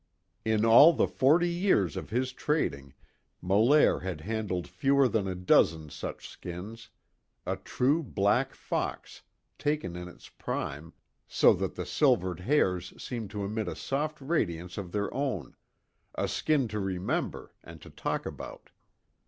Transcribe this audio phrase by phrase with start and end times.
[0.43, 2.95] In all the forty years of his trading
[3.39, 6.89] Molaire had handled fewer than a dozen such skins
[7.45, 9.21] a true black fox,
[9.59, 10.93] taken in its prime,
[11.27, 15.55] so that the silvered hairs seemed to emit a soft radiance of their own
[16.15, 18.71] a skin to remember, and to talk about.